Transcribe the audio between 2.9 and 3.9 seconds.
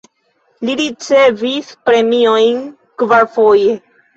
kvarfoje.